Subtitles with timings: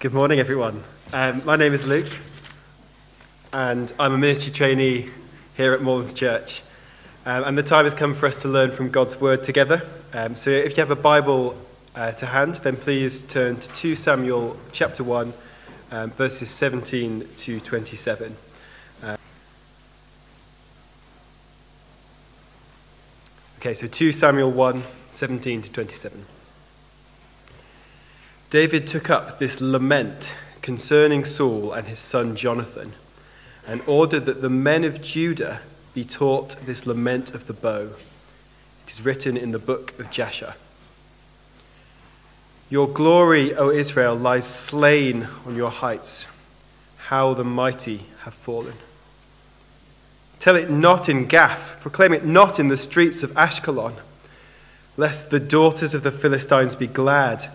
[0.00, 0.84] Good morning, everyone.
[1.12, 2.08] Um, my name is Luke,
[3.52, 5.10] and I'm a ministry trainee
[5.56, 6.62] here at Moorlands Church.
[7.26, 9.82] Um, and the time has come for us to learn from God's Word together.
[10.14, 11.58] Um, so if you have a Bible
[11.96, 15.32] uh, to hand, then please turn to 2 Samuel chapter 1,
[15.90, 18.36] um, verses 17 to 27.
[19.02, 19.16] Uh,
[23.58, 24.80] okay, so 2 Samuel 1,
[25.10, 26.24] 17 to 27.
[28.50, 32.94] David took up this lament concerning Saul and his son Jonathan
[33.66, 35.60] and ordered that the men of Judah
[35.92, 37.90] be taught this lament of the bow.
[38.86, 40.54] It is written in the book of Jashar.
[42.70, 46.26] Your glory, O Israel, lies slain on your heights.
[46.96, 48.74] How the mighty have fallen.
[50.38, 53.94] Tell it not in Gath, proclaim it not in the streets of Ashkelon,
[54.96, 57.50] lest the daughters of the Philistines be glad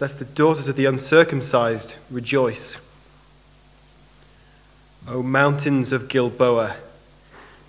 [0.00, 2.78] lest the daughters of the uncircumcised rejoice.
[5.08, 6.76] O mountains of Gilboa,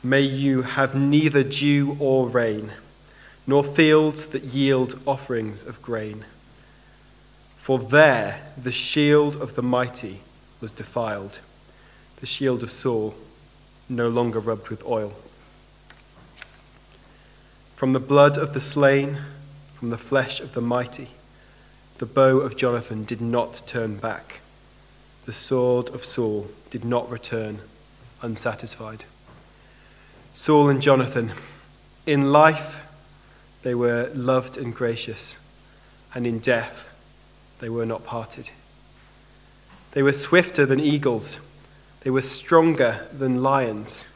[0.04, 2.72] may you have neither dew or rain,
[3.48, 6.26] nor fields that yield offerings of grain.
[7.58, 10.22] For there the shield of the mighty
[10.62, 11.40] was defiled,
[12.18, 13.16] the shield of Saul
[13.88, 15.14] no longer rubbed with oil.
[17.76, 19.18] From the blood of the slain,
[19.76, 21.08] from the flesh of the mighty,
[22.00, 24.40] the bow of Jonathan did not turn back.
[25.26, 27.60] The sword of Saul did not return
[28.22, 29.04] unsatisfied.
[30.34, 31.34] Saul and Jonathan,
[32.06, 32.86] in life,
[33.64, 35.38] they were loved and gracious,
[36.16, 36.88] and in death,
[37.60, 38.50] they were not parted.
[39.92, 41.42] They were swifter than eagles,
[42.02, 44.08] they were stronger than lions.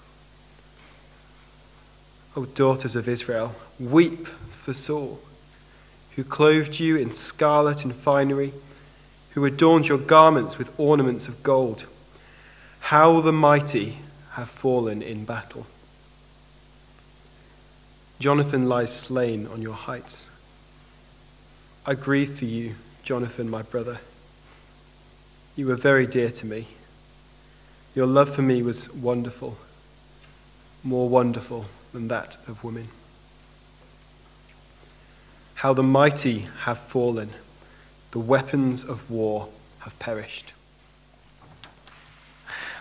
[2.37, 5.19] O daughters of Israel, weep for Saul
[6.15, 8.53] who clothed you in scarlet and finery,
[9.31, 11.85] who adorned your garments with ornaments of gold.
[12.79, 13.97] How the mighty
[14.31, 15.65] have fallen in battle.
[18.19, 20.29] Jonathan lies slain on your heights.
[21.85, 23.99] I grieve for you, Jonathan, my brother.
[25.55, 26.67] You were very dear to me.
[27.95, 29.57] Your love for me was wonderful,
[30.83, 32.89] more wonderful than that of women
[35.63, 37.29] how the mighty have fallen,
[38.11, 39.47] the weapons of war
[39.79, 40.51] have perished.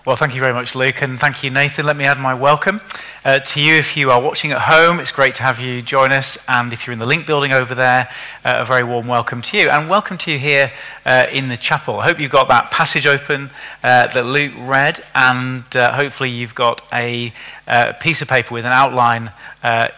[0.04, 1.87] Well, thank you very much, Luke, and thank you, Nathan.
[1.87, 2.81] Let me add my welcome
[3.25, 4.98] uh, to you if you are watching at home.
[4.98, 7.72] It's great to have you join us, and if you're in the link building over
[7.72, 8.09] there,
[8.44, 10.72] uh, a very warm welcome to you, and welcome to you here
[11.06, 12.00] uh, in the chapel.
[12.00, 13.50] I hope you've got that passage open
[13.84, 17.32] uh, that Luke read, and uh, hopefully you've got a
[17.69, 19.31] uh, piece of paper with an outline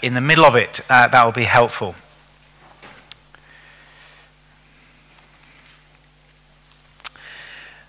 [0.03, 0.83] in the middle of it.
[0.91, 1.95] that will be helpful.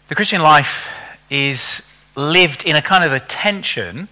[0.08, 1.82] The Christian life is
[2.16, 4.08] lived in a kind of a tension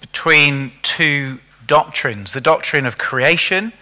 [0.00, 3.72] between two doctrines the doctrine of creation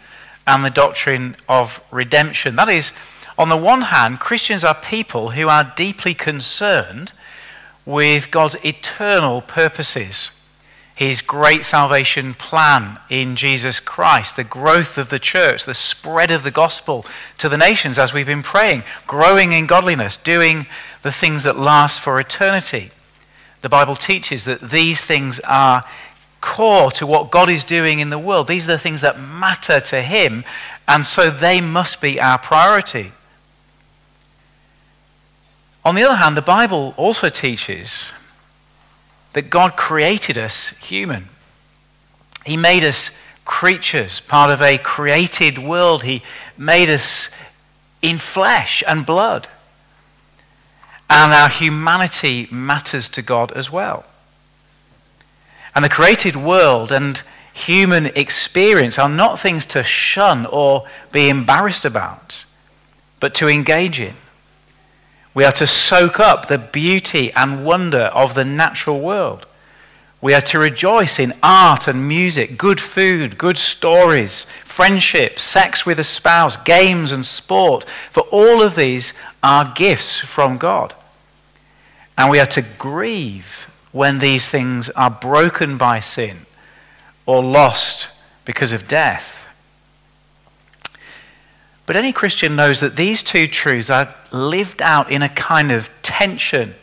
[0.47, 2.57] and the doctrine of redemption.
[2.57, 2.95] That is,
[3.37, 7.13] on the one hand, Christians are people who are deeply concerned
[7.85, 10.31] with God's eternal purposes
[10.95, 16.43] his great salvation plan in Jesus Christ, the growth of the church, the spread of
[16.43, 17.07] the gospel
[17.39, 20.67] to the nations as we've been praying, growing in godliness, doing
[21.03, 22.91] the things that last for eternity.
[23.61, 25.85] The Bible teaches that these things are
[26.41, 28.49] core to what God is doing in the world.
[28.49, 30.45] These are the things that matter to Him,
[30.89, 33.13] and so they must be our priority.
[35.85, 38.13] On the other hand, the Bible also teaches
[39.33, 41.29] that God created us human.
[42.45, 43.11] He made us
[43.45, 46.05] creatures, part of a created world.
[46.05, 46.23] He
[46.57, 47.31] made us
[48.01, 49.49] in flesh and blood.
[51.15, 54.07] And our humanity matters to God as well.
[55.75, 61.85] And the created world and human experience are not things to shun or be embarrassed
[61.85, 62.47] about,
[63.21, 64.15] but to engage in.
[65.35, 69.45] We are to soak up the beauty and wonder of the natural world.
[70.23, 75.99] We are to rejoice in art and music, good food, good stories, friendship, sex with
[75.99, 79.13] a spouse, games and sport, for all of these
[79.43, 80.95] are gifts from God.
[82.23, 86.47] And we are to grieve when these things are broken by sin
[87.27, 88.11] or lost
[88.45, 89.49] because of death.
[91.85, 95.91] But any Christian knows that these two truths are lived out in a kind of
[96.03, 96.77] tension.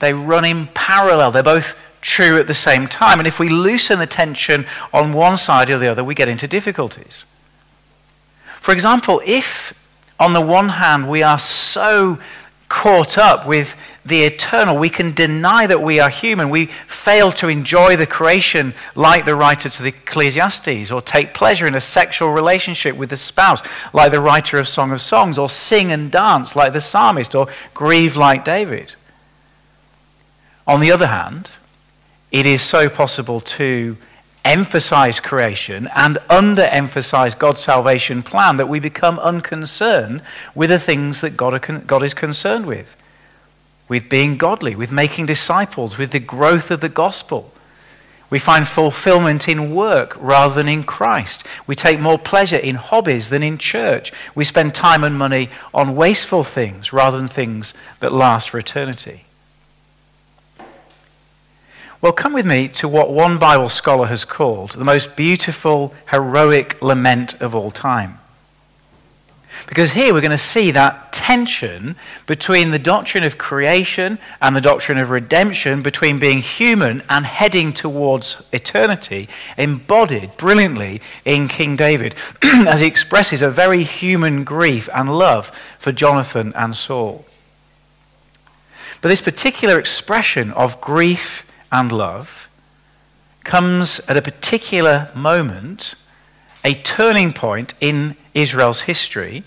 [0.00, 3.20] They run in parallel, they're both true at the same time.
[3.20, 6.48] And if we loosen the tension on one side or the other, we get into
[6.48, 7.24] difficulties.
[8.58, 9.74] For example, if
[10.20, 12.18] On the one hand, we are so
[12.74, 14.76] caught up with the eternal.
[14.76, 16.50] We can deny that we are human.
[16.50, 21.68] We fail to enjoy the creation like the writer to the Ecclesiastes, or take pleasure
[21.68, 23.62] in a sexual relationship with the spouse
[23.92, 27.46] like the writer of Song of Songs, or sing and dance like the psalmist, or
[27.74, 28.96] grieve like David.
[30.66, 31.50] On the other hand,
[32.32, 33.96] it is so possible to
[34.44, 40.22] emphasize creation and underemphasize God's salvation plan that we become unconcerned
[40.54, 42.96] with the things that God, God is concerned with.
[43.88, 47.52] With being godly, with making disciples, with the growth of the gospel.
[48.30, 51.46] We find fulfillment in work rather than in Christ.
[51.66, 54.12] We take more pleasure in hobbies than in church.
[54.34, 59.26] We spend time and money on wasteful things rather than things that last for eternity.
[62.04, 66.82] Well, come with me to what one Bible scholar has called the most beautiful, heroic
[66.82, 68.18] lament of all time.
[69.66, 71.96] Because here we're going to see that tension
[72.26, 77.72] between the doctrine of creation and the doctrine of redemption, between being human and heading
[77.72, 85.16] towards eternity, embodied brilliantly in King David as he expresses a very human grief and
[85.16, 85.48] love
[85.78, 87.24] for Jonathan and Saul.
[89.00, 92.48] But this particular expression of grief and love
[93.44, 95.94] comes at a particular moment,
[96.64, 99.44] a turning point in Israel's history,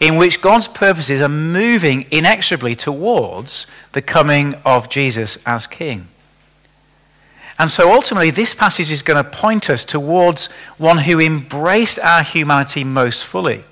[0.00, 6.08] in which God's purposes are moving inexorably towards the coming of Jesus as King.
[7.58, 10.46] And so ultimately, this passage is going to point us towards
[10.78, 13.62] one who embraced our humanity most fully,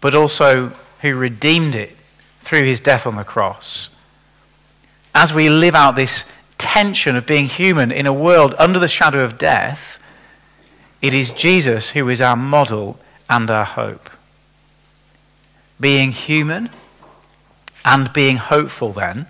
[0.00, 1.96] but also who redeemed it
[2.42, 3.88] through his death on the cross
[5.14, 6.24] as we live out this
[6.58, 9.98] tension of being human in a world under the shadow of death,
[11.00, 14.10] it is Jesus who is our model and our hope.
[15.78, 16.70] Being human
[17.84, 19.26] and being hopeful, then,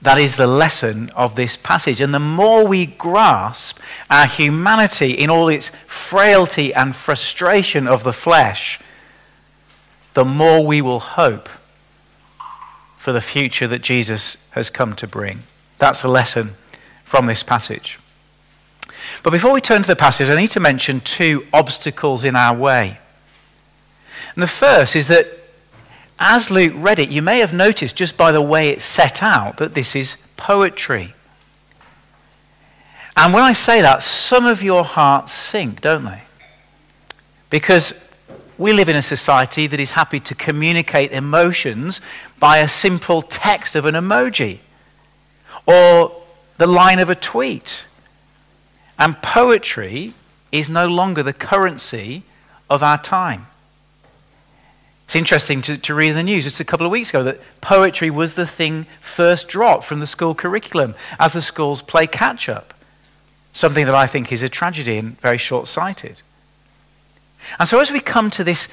[0.00, 2.00] that is the lesson of this passage.
[2.00, 3.78] And the more we grasp
[4.10, 8.80] our humanity in all its frailty and frustration of the flesh,
[10.14, 11.48] the more we will hope
[13.04, 15.42] for the future that Jesus has come to bring.
[15.78, 16.52] That's a lesson
[17.04, 17.98] from this passage.
[19.22, 22.56] But before we turn to the passage, I need to mention two obstacles in our
[22.56, 22.98] way.
[24.34, 25.26] And the first is that
[26.18, 29.58] as Luke read it, you may have noticed just by the way it's set out
[29.58, 31.12] that this is poetry.
[33.18, 36.22] And when I say that, some of your hearts sink, don't they?
[37.50, 38.02] Because
[38.56, 42.00] we live in a society that is happy to communicate emotions
[42.44, 44.58] by a simple text of an emoji
[45.64, 46.14] or
[46.58, 47.86] the line of a tweet.
[48.98, 50.12] And poetry
[50.52, 52.22] is no longer the currency
[52.68, 53.46] of our time.
[55.06, 57.40] It's interesting to, to, read in the news just a couple of weeks ago that
[57.62, 62.50] poetry was the thing first dropped from the school curriculum as the schools play catch
[62.50, 62.74] up.
[63.54, 66.20] Something that I think is a tragedy and very short sighted.
[67.58, 68.68] And so, as we come to this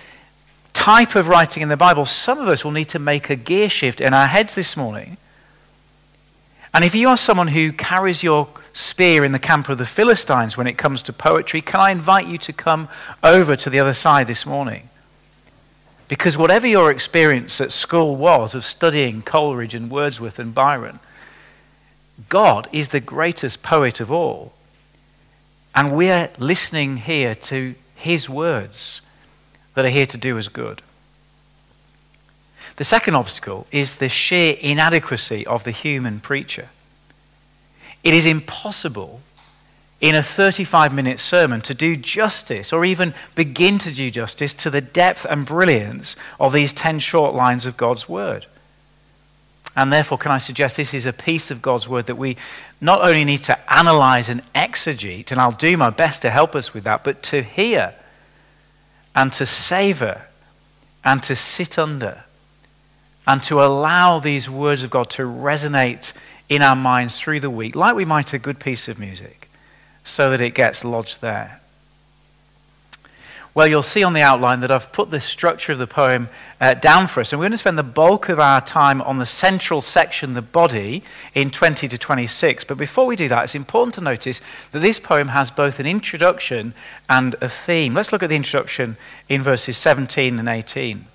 [0.73, 3.69] type of writing in the Bible, some of us will need to make a gear
[3.69, 5.17] shift in our heads this morning.
[6.73, 10.55] And if you are someone who carries your spear in the camp of the Philistines
[10.55, 12.87] when it comes to poetry, can I invite you to come
[13.23, 14.89] over to the other side this morning?
[16.07, 20.99] Because whatever your experience at school was of studying Coleridge and Wordsworth and Byron,
[22.29, 24.53] God is the greatest poet of all.
[25.73, 29.01] And we're listening here to his words
[29.75, 30.81] that are here to do us good.
[32.77, 36.69] The second obstacle is the sheer inadequacy of the human preacher.
[38.03, 39.21] It is impossible
[39.99, 44.69] in a 35 minute sermon to do justice or even begin to do justice to
[44.69, 48.47] the depth and brilliance of these 10 short lines of God's word.
[49.75, 52.35] And therefore, can I suggest this is a piece of God's word that we
[52.81, 56.73] not only need to analyze and exegete, and I'll do my best to help us
[56.73, 57.93] with that, but to hear
[59.15, 60.23] and to savor
[61.03, 62.23] and to sit under
[63.27, 66.13] and to allow these words of God to resonate
[66.49, 69.49] in our minds through the week, like we might a good piece of music,
[70.03, 71.60] so that it gets lodged there.
[73.53, 76.29] Well, you'll see on the outline that I've put the structure of the poem
[76.61, 77.33] uh, down for us.
[77.33, 80.41] And we're going to spend the bulk of our time on the central section, the
[80.41, 81.03] body,
[81.35, 82.63] in 20 to 26.
[82.63, 84.39] But before we do that, it's important to notice
[84.71, 86.73] that this poem has both an introduction
[87.09, 87.93] and a theme.
[87.93, 88.95] Let's look at the introduction
[89.27, 91.05] in verses 17 and 18.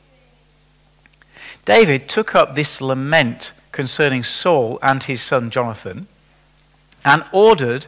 [1.65, 6.07] David took up this lament concerning Saul and his son Jonathan
[7.03, 7.87] and ordered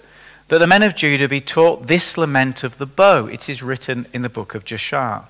[0.48, 3.26] that the men of Judah be taught this lament of the bow.
[3.26, 5.24] It is written in the book of Jashar.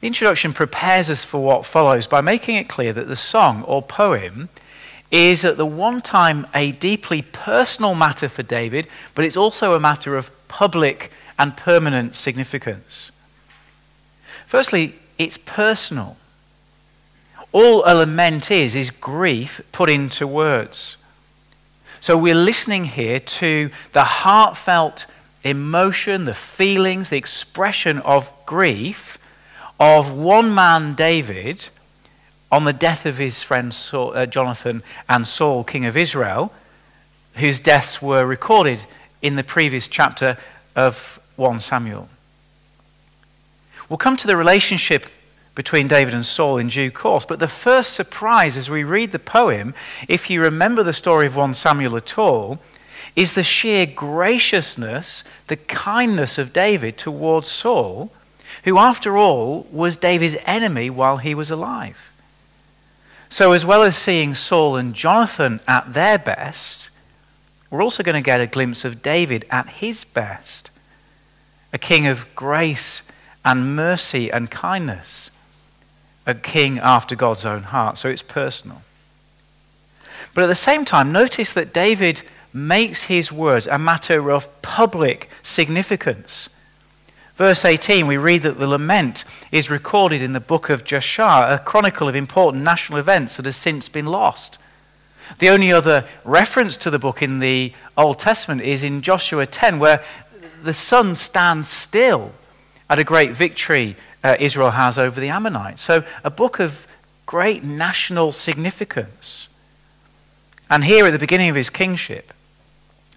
[0.00, 3.82] The introduction prepares us for what follows by making it clear that the song or
[3.82, 4.48] poem
[5.10, 9.80] is at the one time a deeply personal matter for David, but it's also a
[9.80, 13.10] matter of public and permanent significance.
[14.46, 16.16] Firstly, it's personal.
[17.52, 20.96] All a lament is, is grief put into words.
[22.06, 25.06] So we're listening here to the heartfelt
[25.42, 29.18] emotion, the feelings, the expression of grief
[29.80, 31.68] of one man, David,
[32.52, 36.52] on the death of his friend Saul, uh, Jonathan and Saul, king of Israel,
[37.34, 38.86] whose deaths were recorded
[39.20, 40.38] in the previous chapter
[40.76, 42.08] of 1 Samuel.
[43.88, 45.06] We'll come to the relationship
[45.56, 49.18] between David and Saul in due course, but the first surprise as we read the
[49.18, 49.74] poem,
[50.06, 52.60] if you remember the story of 1 Samuel at all,
[53.16, 58.12] is the sheer graciousness, the kindness of David towards Saul,
[58.64, 62.12] who, after all, was David's enemy while he was alive.
[63.28, 66.90] So, as well as seeing Saul and Jonathan at their best,
[67.70, 70.70] we're also going to get a glimpse of David at his best
[71.72, 73.02] a king of grace
[73.44, 75.30] and mercy and kindness,
[76.26, 77.98] a king after God's own heart.
[77.98, 78.82] So, it's personal.
[80.34, 85.30] But at the same time, notice that David makes his words a matter of public
[85.42, 86.48] significance.
[87.36, 91.58] Verse 18, we read that the lament is recorded in the book of Jashar, a
[91.58, 94.58] chronicle of important national events that has since been lost.
[95.38, 99.78] The only other reference to the book in the Old Testament is in Joshua 10,
[99.78, 100.02] where
[100.62, 102.32] the sun stands still
[102.88, 105.80] at a great victory uh, Israel has over the Ammonites.
[105.80, 106.86] So, a book of
[107.26, 109.48] great national significance.
[110.68, 112.32] And here at the beginning of his kingship,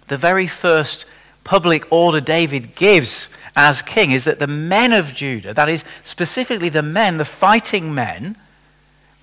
[0.06, 1.04] the very first
[1.42, 6.68] public order David gives as king is that the men of Judah, that is, specifically
[6.68, 8.36] the men, the fighting men,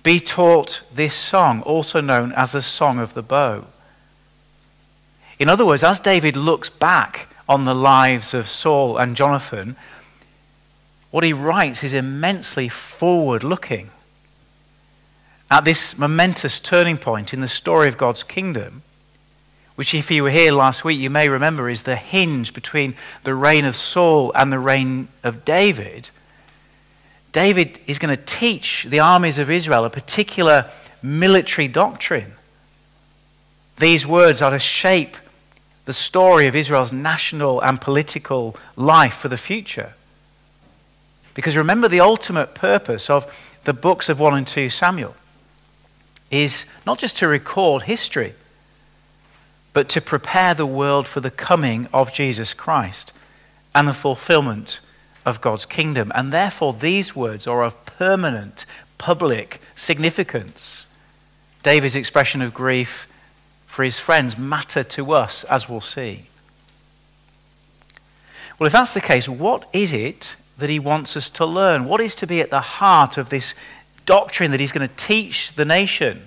[0.02, 3.66] be taught this song, also known as the Song of the Bow.
[5.38, 9.76] In other words, as David looks back on the lives of Saul and Jonathan,
[11.10, 13.90] what he writes is immensely forward looking.
[15.50, 18.82] At this momentous turning point in the story of God's kingdom,
[19.76, 23.34] which, if you were here last week, you may remember is the hinge between the
[23.34, 26.10] reign of Saul and the reign of David.
[27.30, 30.68] David is going to teach the armies of Israel a particular
[31.00, 32.32] military doctrine.
[33.78, 35.16] These words are to shape
[35.84, 39.94] the story of Israel's national and political life for the future.
[41.38, 43.24] Because remember, the ultimate purpose of
[43.62, 45.14] the books of 1 and 2 Samuel
[46.32, 48.34] is not just to record history
[49.72, 53.12] but to prepare the world for the coming of Jesus Christ
[53.72, 54.80] and the fulfillment
[55.24, 56.10] of God's kingdom.
[56.12, 58.66] And therefore, these words are of permanent
[58.98, 60.86] public significance.
[61.62, 63.06] David's expression of grief
[63.64, 66.26] for his friends matter to us, as we'll see.
[68.58, 71.84] Well, if that's the case, what is it that he wants us to learn?
[71.84, 73.54] What is to be at the heart of this
[74.06, 76.22] doctrine that he's going to teach the nation?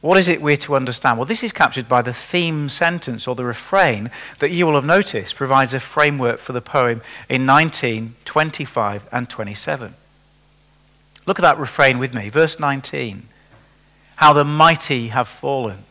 [0.00, 1.18] What is it we're to understand?
[1.18, 4.84] Well, this is captured by the theme sentence or the refrain that you will have
[4.84, 9.94] noticed provides a framework for the poem in 19, 25, and 27.
[11.24, 12.28] Look at that refrain with me.
[12.28, 13.28] Verse 19
[14.16, 15.84] How the mighty have fallen.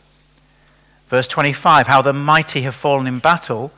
[1.08, 3.72] Verse 25 How the mighty have fallen in battle.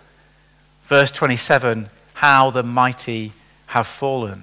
[0.86, 3.32] Verse 27 How the mighty
[3.74, 4.40] have fallen.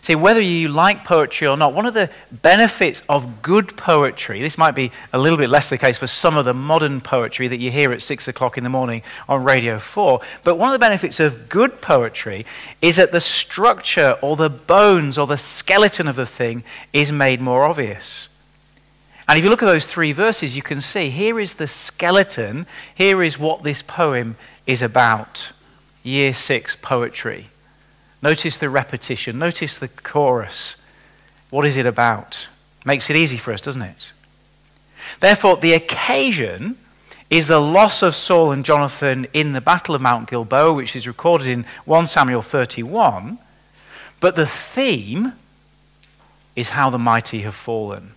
[0.00, 4.58] See, whether you like poetry or not, one of the benefits of good poetry, this
[4.58, 7.58] might be a little bit less the case for some of the modern poetry that
[7.58, 10.80] you hear at six o'clock in the morning on Radio 4, but one of the
[10.80, 12.44] benefits of good poetry
[12.82, 17.40] is that the structure or the bones or the skeleton of the thing is made
[17.40, 18.28] more obvious.
[19.28, 22.66] And if you look at those three verses, you can see here is the skeleton,
[22.96, 25.52] here is what this poem is about.
[26.02, 27.50] Year six poetry.
[28.26, 29.38] Notice the repetition.
[29.38, 30.74] Notice the chorus.
[31.50, 32.48] What is it about?
[32.84, 34.12] Makes it easy for us, doesn't it?
[35.20, 36.76] Therefore, the occasion
[37.30, 41.06] is the loss of Saul and Jonathan in the Battle of Mount Gilboa, which is
[41.06, 43.38] recorded in 1 Samuel 31.
[44.18, 45.34] But the theme
[46.56, 48.15] is how the mighty have fallen.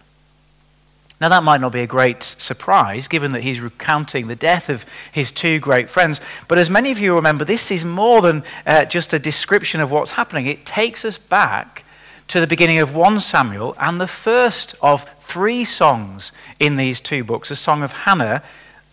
[1.22, 4.86] Now, that might not be a great surprise, given that he's recounting the death of
[5.12, 6.22] his two great friends.
[6.48, 9.92] But as many of you remember, this is more than uh, just a description of
[9.92, 10.46] what's happening.
[10.46, 11.84] It takes us back
[12.30, 17.24] to the beginning of 1 Samuel and the first of three songs in these two
[17.24, 18.42] books a song of Hannah,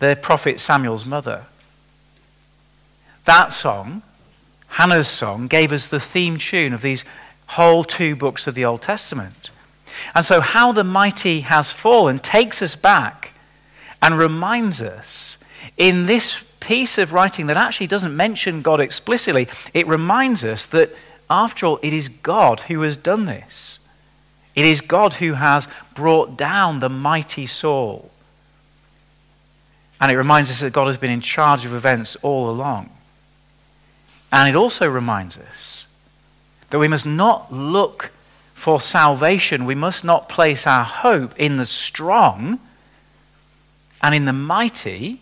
[0.01, 1.45] the prophet Samuel's mother.
[3.25, 4.03] That song,
[4.69, 7.05] Hannah's song, gave us the theme tune of these
[7.49, 9.51] whole two books of the Old Testament.
[10.15, 13.33] And so, how the mighty has fallen takes us back
[14.03, 15.39] and reminds us
[15.77, 20.95] in this piece of writing that actually doesn't mention God explicitly, it reminds us that,
[21.31, 23.79] after all, it is God who has done this.
[24.55, 28.11] It is God who has brought down the mighty Saul.
[30.01, 32.91] And it reminds us that God has been in charge of events all along.
[34.33, 35.87] And it also reminds us
[36.71, 38.11] that we must not look
[38.57, 42.59] for salvation, we must not place our hope in the strong
[44.03, 45.21] and in the mighty,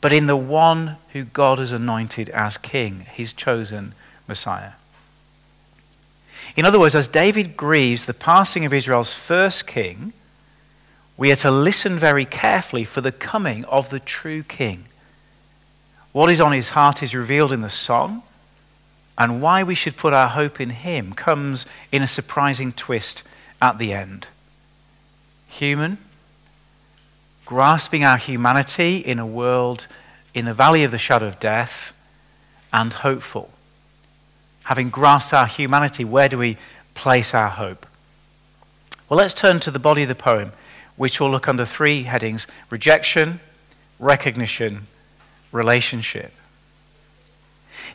[0.00, 3.94] but in the one who God has anointed as king, his chosen
[4.28, 4.72] Messiah.
[6.54, 10.12] In other words, as David grieves the passing of Israel's first king,
[11.16, 14.84] we are to listen very carefully for the coming of the true king.
[16.12, 18.22] What is on his heart is revealed in the song
[19.18, 23.22] and why we should put our hope in him comes in a surprising twist
[23.60, 24.26] at the end.
[25.48, 25.98] Human,
[27.44, 29.86] grasping our humanity in a world
[30.34, 31.92] in the valley of the shadow of death,
[32.72, 33.50] and hopeful.
[34.64, 36.56] Having grasped our humanity, where do we
[36.94, 37.86] place our hope?
[39.08, 40.52] Well, let's turn to the body of the poem,
[40.96, 43.40] which will look under three headings rejection,
[43.98, 44.86] recognition,
[45.50, 46.32] relationship.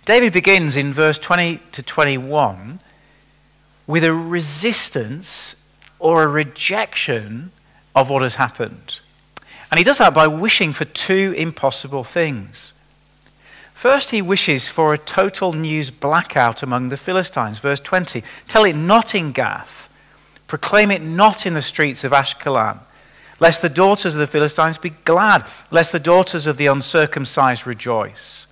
[0.05, 2.79] David begins in verse 20 to 21
[3.85, 5.55] with a resistance
[5.99, 7.51] or a rejection
[7.95, 8.99] of what has happened.
[9.71, 12.73] And he does that by wishing for two impossible things.
[13.73, 17.59] First, he wishes for a total news blackout among the Philistines.
[17.59, 19.87] Verse 20 Tell it not in Gath,
[20.47, 22.79] proclaim it not in the streets of Ashkelon,
[23.39, 28.46] lest the daughters of the Philistines be glad, lest the daughters of the uncircumcised rejoice.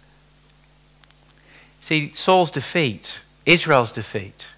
[1.85, 4.55] See, Saul's defeat, Israel's defeat,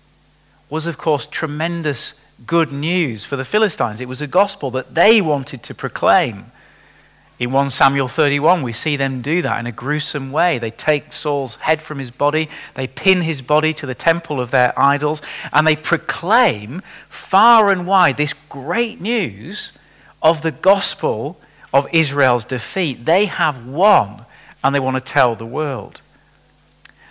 [0.70, 2.14] was of course tremendous
[2.46, 4.00] good news for the Philistines.
[4.00, 6.54] It was a gospel that they wanted to proclaim.
[7.38, 10.58] In 1 Samuel 31, we see them do that in a gruesome way.
[10.58, 14.52] They take Saul's head from his body, they pin his body to the temple of
[14.52, 15.22] their idols,
[15.52, 19.74] and they proclaim far and wide this great news
[20.24, 21.42] of the gospel
[21.74, 23.04] of Israel's defeat.
[23.04, 24.24] They have won,
[24.64, 26.00] and they want to tell the world.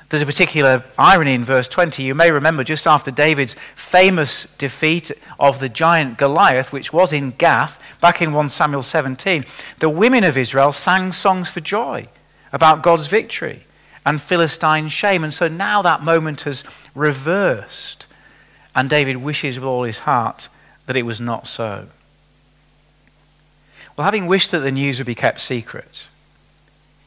[0.09, 2.03] There's a particular irony in verse 20.
[2.03, 7.33] You may remember just after David's famous defeat of the giant Goliath, which was in
[7.33, 9.45] Gath, back in 1 Samuel 17,
[9.81, 12.07] the women of Israel sang songs for joy
[12.53, 13.65] about God's victory
[14.05, 15.25] and Philistine shame.
[15.25, 16.63] And so now that moment has
[16.95, 18.07] reversed,
[18.77, 20.49] and David wishes with all his heart
[20.87, 21.89] that it was not so.
[23.97, 26.07] Well, having wished that the news would be kept secret,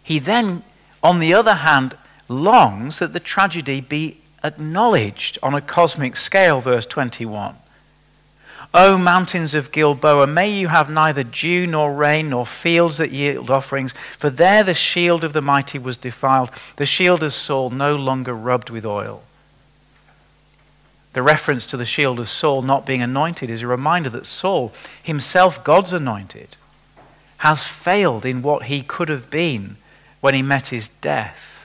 [0.04, 0.64] he then,
[1.02, 1.96] on the other hand,
[2.30, 7.56] longs that the tragedy be acknowledged on a cosmic scale, verse 21.
[8.72, 13.50] O mountains of Gilboa, may you have neither dew nor rain nor fields that yield
[13.50, 17.96] offerings, for there the shield of the mighty was defiled, the shield of Saul no
[17.96, 19.24] longer rubbed with oil.
[21.14, 24.72] The reference to the shield of Saul not being anointed is a reminder that Saul,
[25.02, 26.56] himself God's anointed,
[27.38, 29.78] has failed in what he could have been
[30.22, 31.59] when he met his death.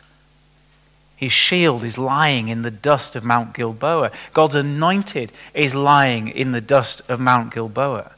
[1.25, 4.13] His shield is lying in the dust of Mount Gilboa.
[4.35, 8.13] God's anointed is lying in the dust of Mount Gilboa.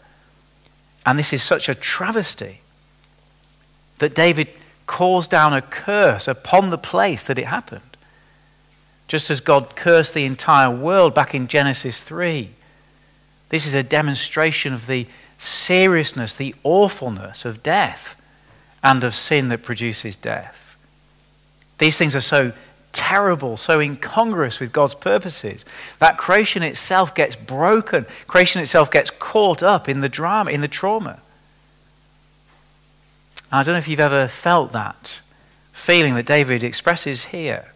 [1.07, 2.62] And this is such a travesty
[3.99, 4.49] that David
[4.87, 7.97] calls down a curse upon the place that it happened.
[9.07, 12.51] Just as God cursed the entire world back in Genesis 3.
[13.51, 15.07] This is a demonstration of the
[15.38, 18.21] seriousness, the awfulness of death
[18.83, 20.77] and of sin that produces death.
[21.79, 22.53] These things are so
[22.96, 25.66] terrible, so incongruous with God's purposes,
[25.98, 28.06] that creation itself gets broken.
[28.26, 31.20] Creation itself gets caught up in the drama, in the trauma.
[33.52, 35.20] I don't know if you've ever felt that
[35.72, 37.66] feeling that David expresses here.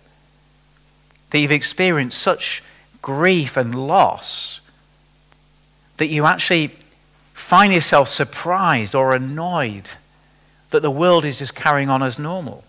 [1.31, 2.63] That you've experienced such
[3.03, 4.61] grief and loss
[5.99, 6.71] that you actually
[7.35, 9.91] find yourself surprised or annoyed
[10.71, 12.65] that the world is just carrying on as normal,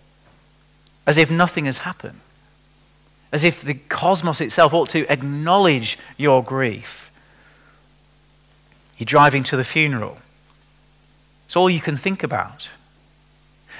[1.06, 2.20] as if nothing has happened
[3.32, 7.10] as if the cosmos itself ought to acknowledge your grief.
[8.98, 10.18] You're driving to the funeral.
[11.46, 12.70] It's all you can think about.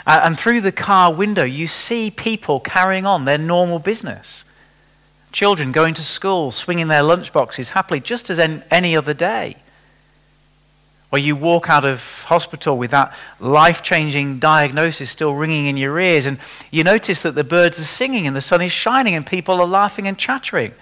[0.06, 4.44] And through the car window, you see people carrying on their normal business.
[5.30, 9.56] Children going to school, swinging their lunchboxes happily, just as any other day.
[11.12, 16.00] Or you walk out of hospital with that life changing diagnosis still ringing in your
[16.00, 16.38] ears, and
[16.70, 19.66] you notice that the birds are singing and the sun is shining and people are
[19.66, 20.72] laughing and chattering.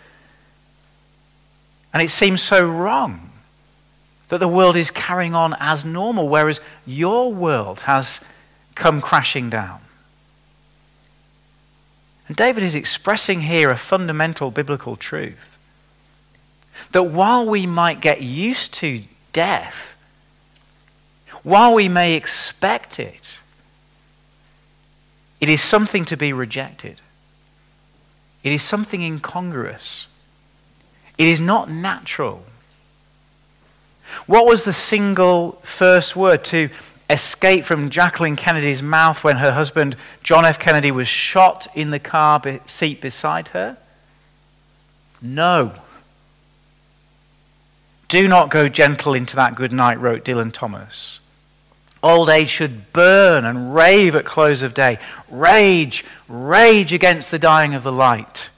[1.92, 3.30] And it seems so wrong
[4.28, 8.20] that the world is carrying on as normal, whereas your world has
[8.76, 9.80] come crashing down.
[12.28, 15.58] And David is expressing here a fundamental biblical truth
[16.92, 19.96] that while we might get used to death,
[21.42, 23.40] while we may expect it,
[25.40, 27.00] it is something to be rejected.
[28.42, 30.06] It is something incongruous.
[31.16, 32.44] It is not natural.
[34.26, 36.68] What was the single first word to
[37.08, 40.58] escape from Jacqueline Kennedy's mouth when her husband, John F.
[40.58, 43.76] Kennedy, was shot in the car seat beside her?
[45.22, 45.72] No.
[48.08, 51.19] Do not go gentle into that good night, wrote Dylan Thomas.
[52.02, 54.98] Old age should burn and rave at close of day.
[55.28, 58.50] Rage, rage against the dying of the light.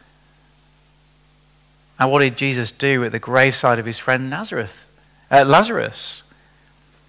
[1.99, 4.87] And what did Jesus do at the graveside of his friend Nazareth,
[5.31, 6.23] uh, Lazarus?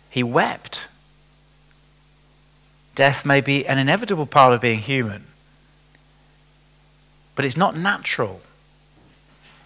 [0.10, 0.88] He wept.
[2.96, 5.26] Death may be an inevitable part of being human,
[7.36, 8.42] but it's not natural.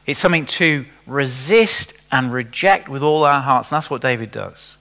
[0.06, 4.76] It's something to resist and reject with all our hearts, and that's what David does.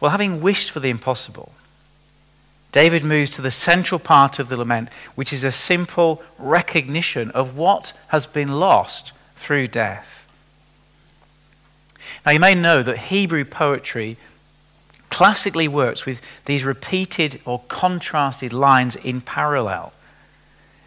[0.00, 1.52] Well, having wished for the impossible,
[2.72, 7.56] David moves to the central part of the lament, which is a simple recognition of
[7.56, 10.26] what has been lost through death.
[12.24, 14.16] Now, you may know that Hebrew poetry
[15.10, 19.92] classically works with these repeated or contrasted lines in parallel.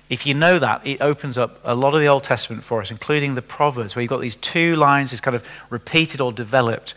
[0.09, 2.91] If you know that, it opens up a lot of the Old Testament for us,
[2.91, 6.93] including the Proverbs, where you've got these two lines, is kind of repeated or developed.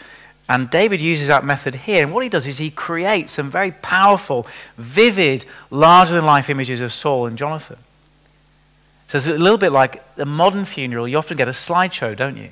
[0.48, 2.04] And David uses that method here.
[2.04, 6.80] And what he does is he creates some very powerful, vivid, larger than life images
[6.80, 7.78] of Saul and Jonathan.
[9.08, 11.08] So it's a little bit like a modern funeral.
[11.08, 12.50] You often get a slideshow, don't you?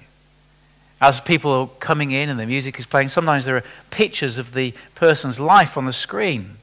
[1.00, 4.54] As people are coming in and the music is playing, sometimes there are pictures of
[4.54, 6.57] the person's life on the screen.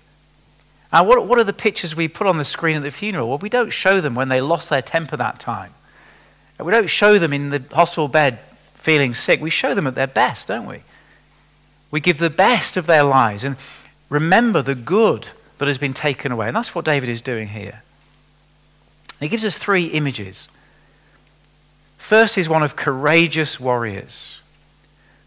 [0.92, 3.30] Now, what, what are the pictures we put on the screen at the funeral?
[3.30, 5.74] Well, we don't show them when they lost their temper that time.
[6.60, 8.40] We don't show them in the hospital bed
[8.76, 9.42] feeling sick.
[9.42, 10.82] We show them at their best, don't we?
[11.92, 13.58] We give the best of their lives and
[14.10, 15.28] remember the good
[15.58, 16.48] that has been taken away.
[16.48, 17.84] And that's what David is doing here.
[19.20, 20.48] He gives us three images.
[21.98, 24.40] First is one of courageous warriors.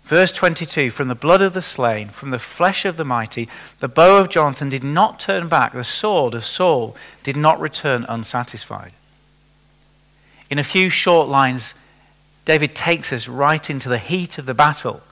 [0.02, 3.48] Verse 22 From the blood of the slain, from the flesh of the mighty,
[3.78, 8.04] the bow of Jonathan did not turn back, the sword of Saul did not return
[8.08, 8.92] unsatisfied.
[10.50, 11.74] In a few short lines,
[12.44, 15.02] David takes us right into the heat of the battle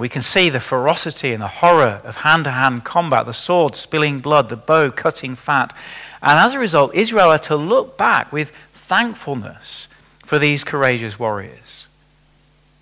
[0.00, 3.76] we can see the ferocity and the horror of hand to hand combat, the sword
[3.76, 5.74] spilling blood, the bow cutting fat.
[6.22, 9.88] And as a result, Israel are to look back with thankfulness
[10.24, 11.86] for these courageous warriors.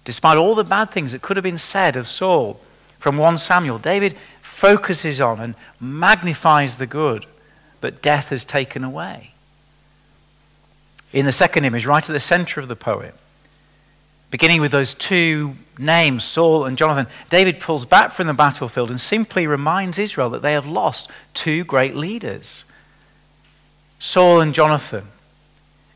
[0.04, 2.60] Despite all the bad things that could have been said of Saul
[2.98, 7.26] from 1 Samuel, David focuses on and magnifies the good
[7.80, 9.32] that death has taken away.
[11.12, 13.12] In the second image, right at the center of the poem,
[14.30, 19.00] beginning with those two names, Saul and Jonathan, David pulls back from the battlefield and
[19.00, 22.64] simply reminds Israel that they have lost two great leaders
[23.98, 25.08] Saul and Jonathan.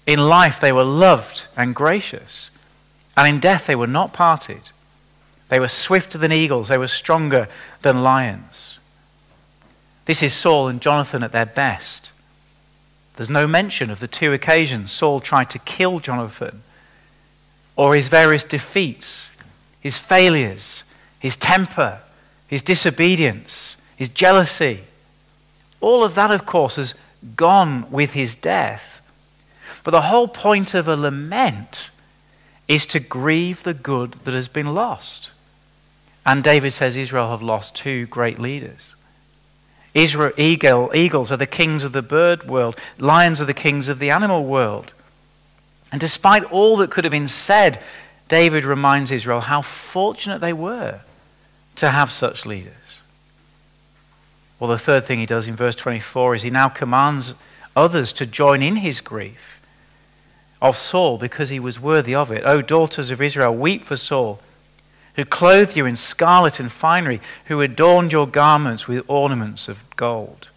[0.06, 2.50] In life, they were loved and gracious,
[3.16, 4.70] and in death, they were not parted.
[5.48, 7.46] They were swifter than eagles, they were stronger
[7.82, 8.80] than lions.
[10.06, 12.10] This is Saul and Jonathan at their best.
[13.14, 16.62] There's no mention of the two occasions Saul tried to kill Jonathan
[17.76, 19.32] or his various defeats,
[19.80, 20.84] his failures,
[21.18, 22.00] his temper,
[22.46, 24.80] his disobedience, his jealousy.
[25.80, 26.94] All of that, of course, has
[27.36, 29.00] gone with his death.
[29.84, 31.90] But the whole point of a lament
[32.68, 35.32] is to grieve the good that has been lost.
[36.24, 38.94] And David says Israel have lost two great leaders.
[39.94, 43.98] Israel, eagle, eagles are the kings of the bird world, lions are the kings of
[43.98, 44.92] the animal world.
[45.92, 47.80] And despite all that could have been said,
[48.26, 51.00] David reminds Israel how fortunate they were
[51.76, 52.72] to have such leaders.
[54.58, 57.34] Well, the third thing he does in verse 24 is he now commands
[57.76, 59.60] others to join in his grief
[60.62, 62.44] of Saul because he was worthy of it.
[62.46, 64.40] O daughters of Israel, weep for Saul,
[65.16, 70.48] who clothed you in scarlet and finery, who adorned your garments with ornaments of gold.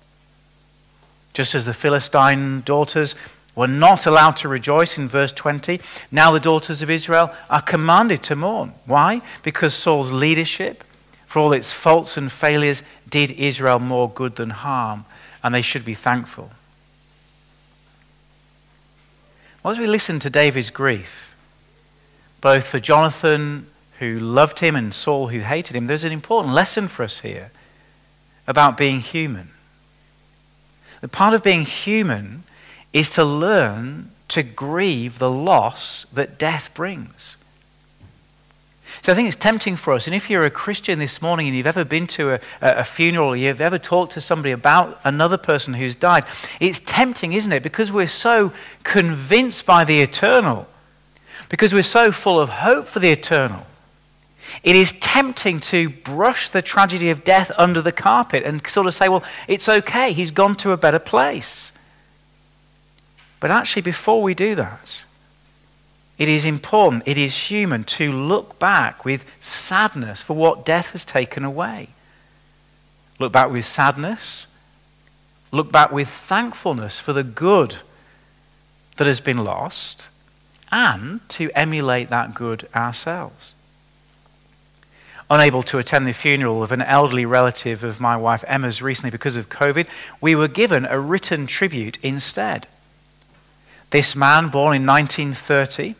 [1.34, 3.16] Just as the Philistine daughters
[3.56, 5.80] were not allowed to rejoice in verse 20.
[6.12, 8.74] Now the daughters of Israel are commanded to mourn.
[8.86, 9.22] Why?
[9.44, 10.84] Because Saul's leadership,
[11.26, 15.06] for all its faults and failures, did Israel more good than harm,
[15.44, 16.52] and they should be thankful.
[19.64, 21.36] Well, as we listen to David's grief,
[22.42, 23.68] both for Jonathan,
[24.00, 27.52] who loved him, and Saul, who hated him, there's an important lesson for us here
[28.48, 29.50] about being human.
[31.02, 32.44] The part of being human
[32.96, 37.36] is to learn to grieve the loss that death brings.
[39.02, 40.08] So I think it's tempting for us.
[40.08, 43.30] And if you're a Christian this morning and you've ever been to a, a funeral,
[43.30, 46.24] or you've ever talked to somebody about another person who's died,
[46.62, 47.64] it's tempting, isn't it?
[47.64, 48.54] Because we're so
[48.84, 50.66] convinced by the eternal,
[51.50, 53.66] because we're so full of hope for the eternal.
[54.64, 58.94] It is tempting to brush the tragedy of death under the carpet and sort of
[58.94, 61.74] say, well, it's okay, he's gone to a better place.
[63.46, 65.04] But actually, before we do that,
[66.18, 71.06] it is important, it is human to look back with sadness for what death has
[71.06, 71.90] taken away.
[73.20, 74.48] Look back with sadness.
[75.52, 77.76] Look back with thankfulness for the good
[78.98, 80.10] that has been lost
[80.72, 83.54] and to emulate that good ourselves.
[85.30, 89.38] Unable to attend the funeral of an elderly relative of my wife Emma's recently because
[89.38, 89.86] of COVID,
[90.20, 92.66] we were given a written tribute instead.
[93.96, 95.96] This man, born in 1930,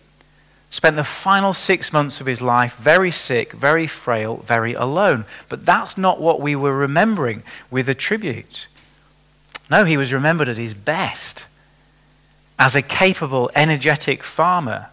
[0.70, 5.24] spent the final six months of his life very sick, very frail, very alone.
[5.48, 8.68] But that's not what we were remembering with a tribute.
[9.72, 11.46] No, he was remembered at his best
[12.60, 14.88] as a capable, energetic farmer,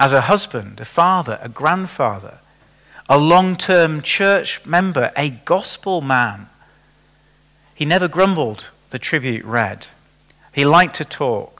[0.00, 2.38] as a husband, a father, a grandfather,
[3.10, 6.48] a long term church member, a gospel man.
[7.74, 9.88] He never grumbled, the tribute read.
[10.54, 11.56] He liked to talk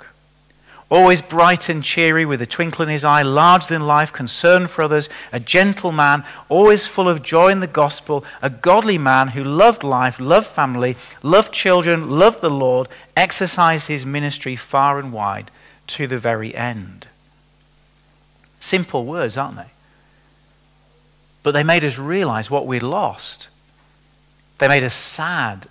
[0.91, 4.83] always bright and cheery with a twinkle in his eye, larger than life, concern for
[4.83, 9.43] others, a gentle man, always full of joy in the gospel, a godly man who
[9.43, 15.51] loved life, loved family, loved children, loved the Lord, exercised his ministry far and wide
[15.89, 17.09] to the very end.
[18.61, 19.71] Simple words, aren't they?
[21.43, 23.49] But they made us realize what we'd lost.
[24.59, 25.67] They made us sad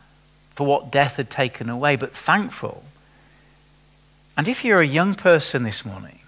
[0.54, 2.84] for what death had taken away, but thankful
[4.37, 6.19] and if you're a young person this morning,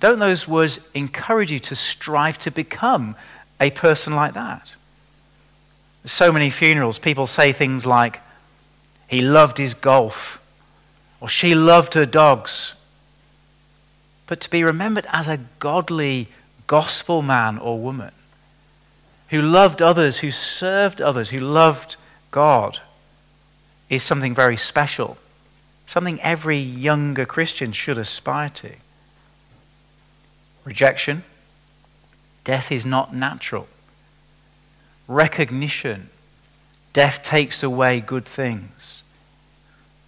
[0.00, 3.16] don't those words encourage you to strive to become
[3.60, 4.74] a person like that?
[6.04, 8.20] So many funerals, people say things like,
[9.08, 10.42] he loved his golf,
[11.20, 12.74] or she loved her dogs.
[14.26, 16.28] But to be remembered as a godly
[16.66, 18.10] gospel man or woman
[19.28, 21.96] who loved others, who served others, who loved
[22.30, 22.80] God
[23.88, 25.16] is something very special
[25.86, 28.72] something every younger Christian should aspire to.
[30.64, 31.22] Rejection,
[32.44, 33.68] death is not natural.
[35.08, 36.10] Recognition,
[36.92, 39.02] death takes away good things.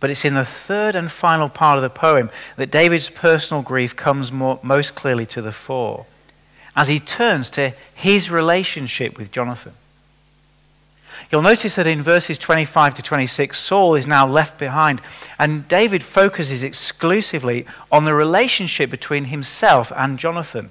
[0.00, 3.96] But it's in the third and final part of the poem that David's personal grief
[3.96, 6.06] comes more, most clearly to the fore
[6.78, 9.72] as he turns to his relationship with Jonathan.
[11.30, 15.02] You'll notice that in verses 25 to 26, Saul is now left behind,
[15.38, 20.70] and David focuses exclusively on the relationship between himself and Jonathan.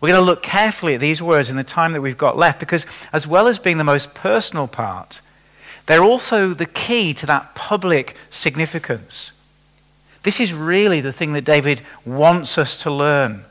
[0.00, 2.58] We're going to look carefully at these words in the time that we've got left
[2.58, 5.20] because, as well as being the most personal part,
[5.86, 9.32] they're also the key to that public significance.
[10.22, 13.44] This is really the thing that David wants us to learn.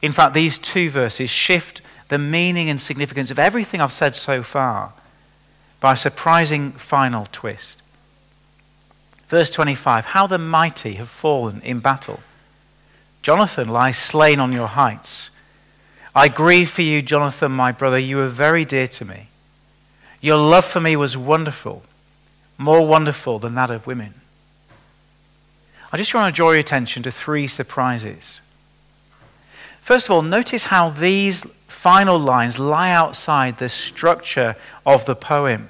[0.00, 1.80] In fact, these two verses shift
[2.12, 4.92] the meaning and significance of everything I've said so far
[5.80, 7.80] by a surprising final twist.
[9.28, 12.20] Verse 25 How the mighty have fallen in battle.
[13.22, 15.30] Jonathan lies slain on your heights.
[16.14, 17.98] I grieve for you, Jonathan, my brother.
[17.98, 19.28] You were very dear to me.
[20.20, 21.82] Your love for me was wonderful,
[22.58, 24.12] more wonderful than that of women.
[25.90, 28.42] I just want to draw your attention to three surprises.
[29.80, 31.46] First of all, notice how these
[31.82, 34.54] final lines lie outside the structure
[34.86, 35.68] of the poem.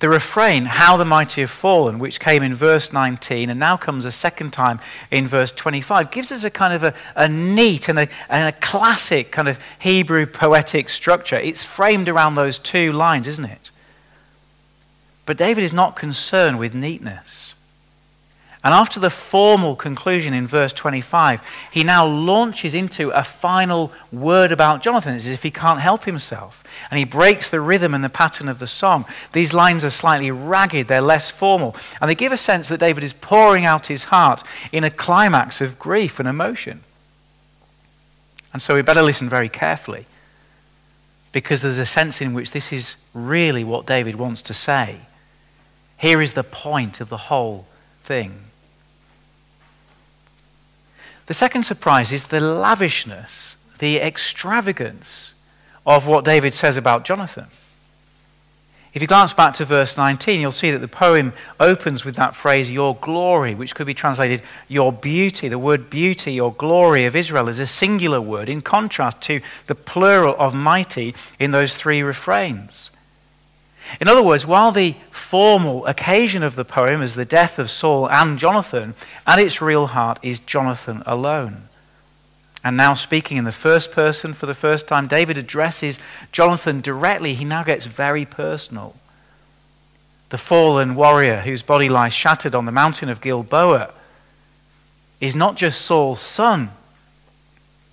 [0.00, 4.04] The refrain, How the Mighty Have Fallen, which came in verse 19 and now comes
[4.04, 4.80] a second time
[5.12, 8.58] in verse 25, gives us a kind of a, a neat and a, and a
[8.58, 11.36] classic kind of Hebrew poetic structure.
[11.36, 13.70] It's framed around those two lines, isn't it?
[15.24, 17.53] But David is not concerned with neatness.
[18.64, 24.50] And after the formal conclusion in verse 25, he now launches into a final word
[24.52, 25.14] about Jonathan.
[25.14, 26.64] As if he can't help himself.
[26.90, 29.04] And he breaks the rhythm and the pattern of the song.
[29.32, 31.76] These lines are slightly ragged, they're less formal.
[32.00, 35.60] And they give a sense that David is pouring out his heart in a climax
[35.60, 36.80] of grief and emotion.
[38.54, 40.06] And so we better listen very carefully
[41.32, 45.00] because there's a sense in which this is really what David wants to say.
[45.98, 47.66] Here is the point of the whole
[48.04, 48.40] thing.
[51.26, 55.34] The second surprise is the lavishness, the extravagance
[55.86, 57.46] of what David says about Jonathan.
[58.94, 62.36] If you glance back to verse 19, you'll see that the poem opens with that
[62.36, 65.48] phrase, your glory, which could be translated your beauty.
[65.48, 69.74] The word beauty or glory of Israel is a singular word in contrast to the
[69.74, 72.92] plural of mighty in those three refrains.
[74.00, 78.10] In other words, while the formal occasion of the poem is the death of Saul
[78.10, 78.94] and Jonathan,
[79.26, 81.68] at its real heart is Jonathan alone.
[82.64, 85.98] And now, speaking in the first person for the first time, David addresses
[86.32, 87.34] Jonathan directly.
[87.34, 88.96] He now gets very personal.
[90.30, 93.92] The fallen warrior whose body lies shattered on the mountain of Gilboa
[95.20, 96.70] is not just Saul's son,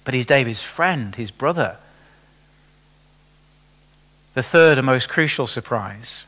[0.05, 1.77] but he's David's friend, his brother.
[4.33, 6.25] The third and most crucial surprise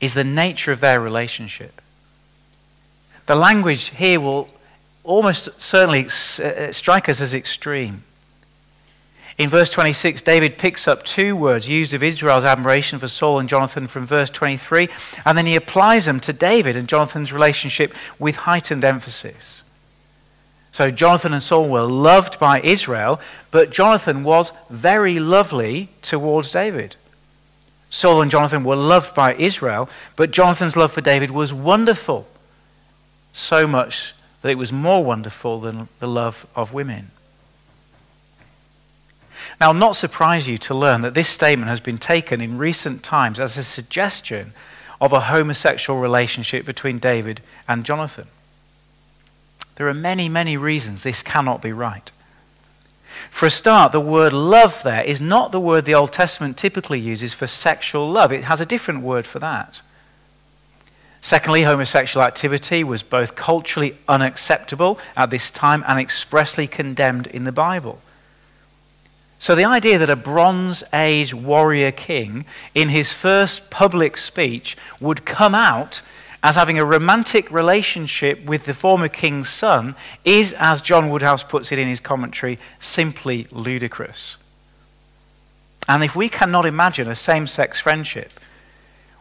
[0.00, 1.80] is the nature of their relationship.
[3.26, 4.48] The language here will
[5.02, 8.04] almost certainly uh, strike us as extreme.
[9.36, 13.48] In verse 26, David picks up two words used of Israel's admiration for Saul and
[13.48, 14.88] Jonathan from verse 23,
[15.24, 19.62] and then he applies them to David and Jonathan's relationship with heightened emphasis.
[20.70, 23.20] So Jonathan and Saul were loved by Israel,
[23.50, 26.94] but Jonathan was very lovely towards David.
[27.94, 32.26] Saul and Jonathan were loved by Israel, but Jonathan's love for David was wonderful.
[33.32, 37.12] So much that it was more wonderful than the love of women.
[39.60, 43.04] Now, I'll not surprise you to learn that this statement has been taken in recent
[43.04, 44.54] times as a suggestion
[45.00, 48.26] of a homosexual relationship between David and Jonathan.
[49.76, 52.10] There are many, many reasons this cannot be right.
[53.30, 57.00] For a start, the word love there is not the word the Old Testament typically
[57.00, 59.80] uses for sexual love, it has a different word for that.
[61.20, 67.52] Secondly, homosexual activity was both culturally unacceptable at this time and expressly condemned in the
[67.52, 67.98] Bible.
[69.38, 75.24] So the idea that a Bronze Age warrior king, in his first public speech, would
[75.24, 76.02] come out
[76.44, 81.72] as having a romantic relationship with the former king's son is, as John Woodhouse puts
[81.72, 84.36] it in his commentary, simply ludicrous.
[85.88, 88.38] And if we cannot imagine a same sex friendship,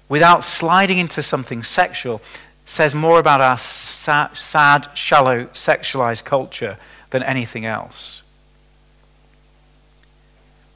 [0.10, 2.22] without sliding into something sexual
[2.66, 6.78] says more about our sad, sad, shallow, sexualized culture
[7.12, 8.22] than anything else.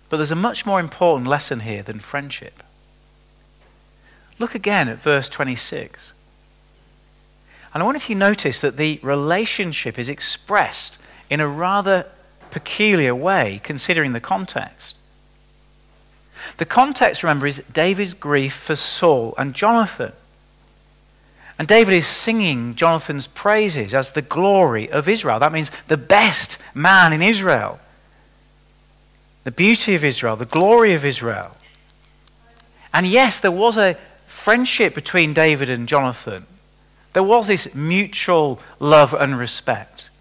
[0.07, 2.63] But there's a much more important lesson here than friendship.
[4.39, 6.13] Look again at verse 26.
[7.77, 10.97] And I wonder if you notice that the relationship is expressed
[11.29, 12.07] in a rather
[12.49, 14.95] peculiar way, considering the context.
[16.57, 20.13] The context, remember, is David's grief for Saul and Jonathan.
[21.59, 25.39] And David is singing Jonathan's praises as the glory of Israel.
[25.39, 27.79] That means the best man in Israel.
[29.43, 31.55] The beauty of Israel, the glory of Israel.
[32.91, 36.47] And yes, there was a friendship between David and Jonathan.
[37.17, 40.11] There was this mutual love and respect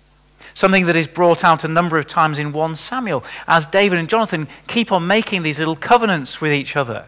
[0.54, 4.08] something that is brought out a number of times in 1 Samuel, as David and
[4.08, 7.04] Jonathan keep on making these little covenants with each other.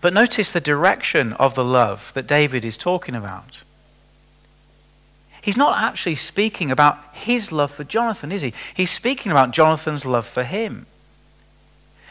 [0.00, 3.62] But notice the direction of the love that David is talking about.
[5.42, 8.54] He's not actually speaking about his love for Jonathan, is he?
[8.72, 10.86] He's speaking about Jonathan's love for him.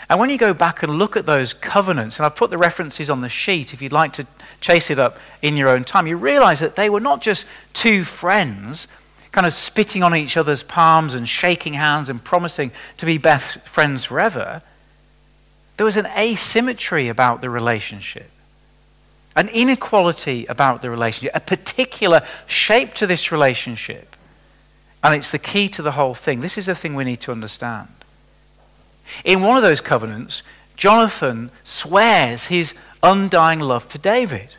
[0.09, 3.09] And when you go back and look at those covenants, and I've put the references
[3.09, 4.27] on the sheet if you'd like to
[4.61, 8.03] chase it up in your own time, you realize that they were not just two
[8.03, 8.87] friends
[9.31, 13.59] kind of spitting on each other's palms and shaking hands and promising to be best
[13.67, 14.61] friends forever,
[15.75, 18.31] there was an asymmetry about the relationship,
[19.35, 24.15] an inequality about the relationship, a particular shape to this relationship.
[25.03, 26.41] And it's the key to the whole thing.
[26.41, 27.89] This is the thing we need to understand.
[29.23, 30.43] In one of those covenants,
[30.75, 34.49] Jonathan swears his undying love to David.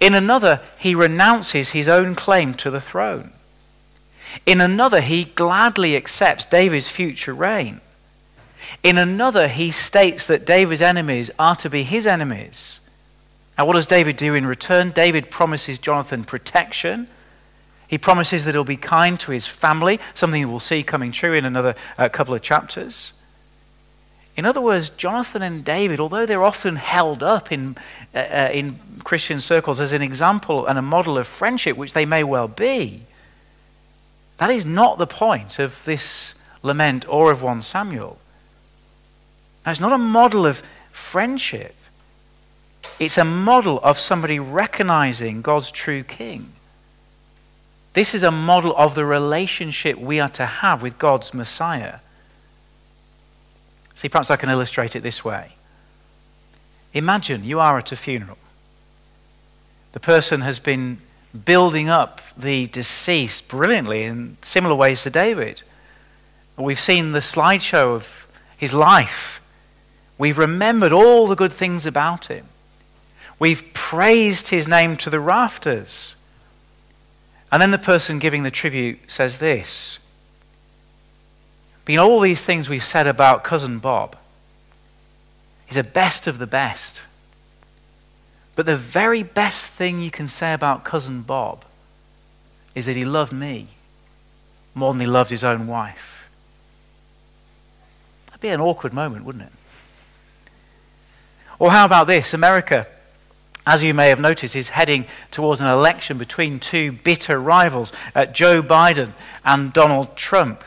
[0.00, 3.32] In another, he renounces his own claim to the throne.
[4.44, 7.80] In another, he gladly accepts David's future reign.
[8.82, 12.80] In another, he states that David's enemies are to be his enemies.
[13.56, 14.90] And what does David do in return?
[14.90, 17.08] David promises Jonathan protection.
[17.88, 21.44] He promises that he'll be kind to his family, something we'll see coming true in
[21.44, 23.14] another uh, couple of chapters.
[24.38, 27.76] In other words, Jonathan and David, although they're often held up in,
[28.14, 32.06] uh, uh in Christian circles as an example and a model of friendship, which they
[32.06, 33.02] may well be,
[34.36, 38.16] that is not the point of this lament or of 1 Samuel.
[39.66, 40.62] Now, it's not a model of
[40.92, 41.74] friendship,
[43.00, 46.52] it's a model of somebody recognizing God's true king.
[47.92, 51.98] This is a model of the relationship we are to have with God's Messiah.
[53.98, 55.56] See, perhaps I can illustrate it this way.
[56.94, 58.38] Imagine you are at a funeral.
[59.90, 60.98] The person has been
[61.44, 65.64] building up the deceased brilliantly in similar ways to David.
[66.56, 69.40] We've seen the slideshow of his life.
[70.16, 72.46] We've remembered all the good things about him.
[73.40, 76.14] We've praised his name to the rafters.
[77.50, 79.98] And then the person giving the tribute says this
[81.88, 84.14] Being all these things we've said about cousin Bob,
[85.64, 87.02] he's the best of the best.
[88.54, 91.64] But the very best thing you can say about cousin Bob
[92.74, 93.68] is that he loved me
[94.74, 96.28] more than he loved his own wife.
[98.26, 99.52] That'd be an awkward moment, wouldn't it?
[101.58, 102.34] Or how about this?
[102.34, 102.86] America
[103.66, 108.24] as you may have noticed, is heading towards an election between two bitter rivals, uh,
[108.26, 109.12] Joe Biden
[109.42, 110.64] and Donald Trump.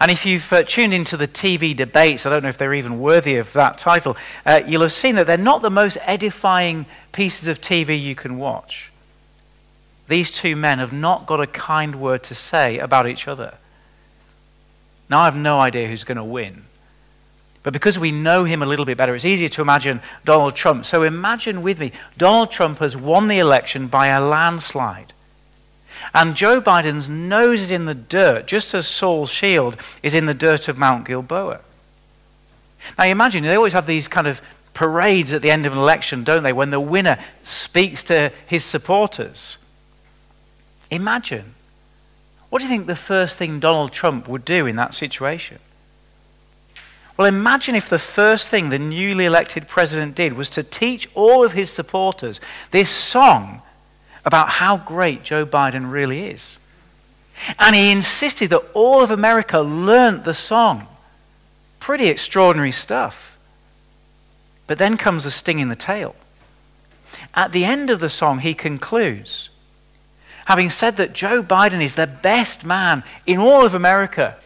[0.00, 3.00] And if you've uh, tuned into the TV debates, I don't know if they're even
[3.00, 7.48] worthy of that title, uh, you'll have seen that they're not the most edifying pieces
[7.48, 8.90] of TV you can watch.
[10.08, 13.54] These two men have not got a kind word to say about each other.
[15.08, 16.64] Now, I have no idea who's going to win.
[17.62, 20.84] But because we know him a little bit better, it's easier to imagine Donald Trump.
[20.84, 25.13] So imagine with me Donald Trump has won the election by a landslide.
[26.12, 30.34] And Joe Biden's nose is in the dirt, just as Saul's shield is in the
[30.34, 31.60] dirt of Mount Gilboa.
[32.98, 34.42] Now, imagine, they always have these kind of
[34.74, 38.64] parades at the end of an election, don't they, when the winner speaks to his
[38.64, 39.58] supporters.
[40.90, 41.54] Imagine.
[42.50, 45.58] What do you think the first thing Donald Trump would do in that situation?
[47.16, 51.44] Well, imagine if the first thing the newly elected president did was to teach all
[51.44, 52.40] of his supporters
[52.72, 53.62] this song
[54.24, 56.58] about how great Joe Biden really is.
[57.58, 60.86] And he insisted that all of America learnt the song.
[61.80, 63.36] Pretty extraordinary stuff.
[64.66, 66.14] But then comes the sting in the tail.
[67.34, 69.50] At the end of the song, he concludes
[70.46, 74.36] having said that Joe Biden is the best man in all of America,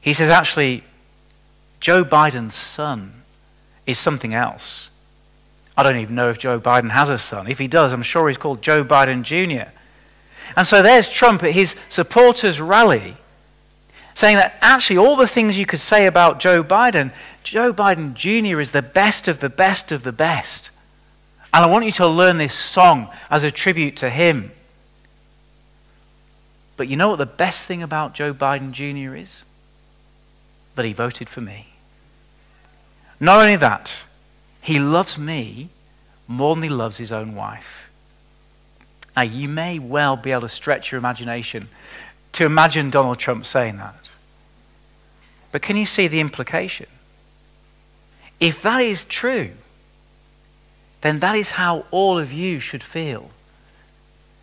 [0.00, 0.82] he says, actually,
[1.80, 3.22] Joe Biden's son
[3.86, 4.88] is something else.
[5.78, 7.46] I don't even know if Joe Biden has a son.
[7.46, 9.70] If he does, I'm sure he's called Joe Biden Jr.
[10.56, 13.16] And so there's Trump at his supporters' rally
[14.12, 17.12] saying that actually all the things you could say about Joe Biden,
[17.44, 18.58] Joe Biden Jr.
[18.58, 20.70] is the best of the best of the best.
[21.54, 24.50] And I want you to learn this song as a tribute to him.
[26.76, 29.14] But you know what the best thing about Joe Biden Jr.
[29.14, 29.44] is?
[30.74, 31.68] That he voted for me.
[33.20, 34.04] Not only that,
[34.68, 35.70] he loves me
[36.26, 37.90] more than he loves his own wife.
[39.16, 41.70] Now, you may well be able to stretch your imagination
[42.32, 44.10] to imagine Donald Trump saying that.
[45.52, 46.84] But can you see the implication?
[48.40, 49.52] If that is true,
[51.00, 53.30] then that is how all of you should feel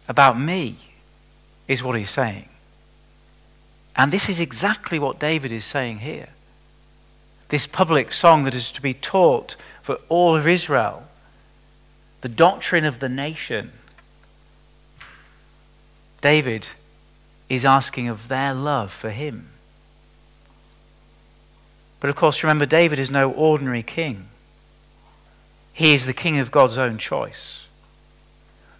[0.07, 0.77] about me,
[1.67, 2.49] is what he's saying.
[3.95, 6.29] And this is exactly what David is saying here
[7.49, 11.03] this public song that is to be taught for all of Israel,
[12.21, 13.71] the doctrine of the nation.
[16.21, 16.69] David
[17.49, 19.49] is asking of their love for him.
[21.99, 24.27] But of course, remember, David is no ordinary king.
[25.73, 27.65] He is the king of God's own choice.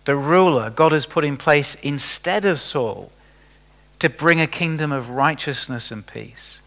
[0.06, 3.12] The ruler God has put in place instead of Saul
[4.00, 6.62] to bring a kingdom of righteousness and peace.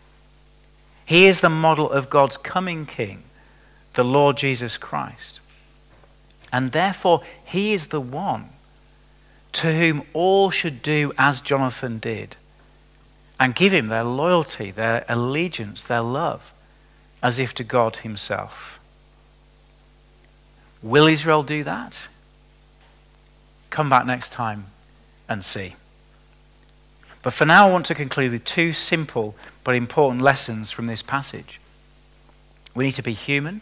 [1.09, 3.23] He is the model of God's coming King,
[3.95, 5.41] the Lord Jesus Christ.
[6.53, 8.51] And therefore, he is the one
[9.53, 12.37] to whom all should do as Jonathan did
[13.41, 16.53] and give him their loyalty, their allegiance, their love,
[17.23, 18.79] as if to God himself.
[20.83, 22.11] Will Israel do that?
[23.71, 24.67] Come back next time
[25.27, 25.75] and see.
[27.23, 29.35] But for now, I want to conclude with two simple
[29.69, 31.61] but important lessons from this passage.
[32.75, 33.61] We need to be human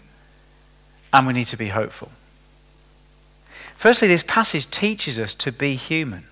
[1.13, 2.13] and we need to be hopeful.
[3.75, 6.27] Firstly, this passage teaches us to be human,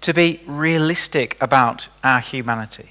[0.00, 2.88] to be realistic about our humanity.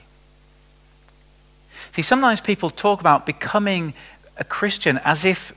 [1.91, 3.95] See, sometimes people talk about becoming
[4.37, 5.53] a Christian as if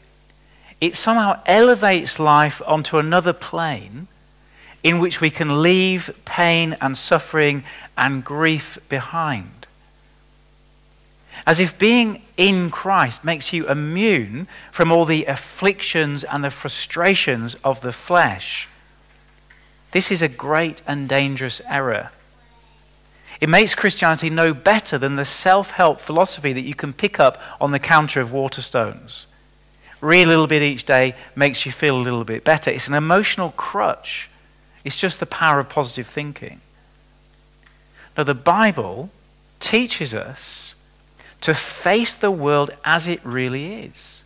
[0.80, 4.08] it somehow elevates life onto another plane
[4.82, 7.62] in which we can leave pain and suffering
[7.96, 9.59] and grief behind.
[11.46, 17.54] As if being in Christ makes you immune from all the afflictions and the frustrations
[17.64, 18.68] of the flesh.
[19.92, 22.10] This is a great and dangerous error.
[23.40, 27.40] It makes Christianity no better than the self help philosophy that you can pick up
[27.60, 29.26] on the counter of Waterstones.
[30.00, 32.70] Read a little bit each day makes you feel a little bit better.
[32.70, 34.30] It's an emotional crutch,
[34.84, 36.60] it's just the power of positive thinking.
[38.16, 39.10] Now, the Bible
[39.60, 40.69] teaches us
[41.40, 44.22] to face the world as it really is.